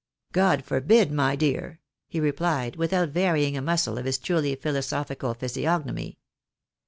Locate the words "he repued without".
2.07-3.09